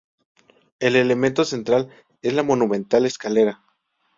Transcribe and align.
El 0.79 0.95
elemento 0.95 1.45
central 1.45 1.89
es 2.23 2.33
la 2.33 2.41
monumental 2.41 3.05
escalera. 3.05 3.61